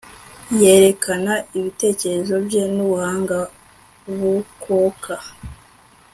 Yerekana 0.61 1.33
ibitekerezo 1.57 2.33
bye 2.45 2.63
nubuhanga 2.73 3.39
bukooka 4.17 5.15